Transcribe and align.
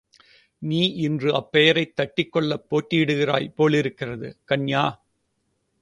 இன்று 0.61 1.29
நீ 1.29 1.31
அப்பெயரைத் 1.31 1.93
தட்டிக்கொள்ளப் 1.95 2.65
போட்டியிடுகிறாய் 2.69 3.53
போலிருக்கிறது!... 3.55 4.37
கன்யா! 4.49 4.83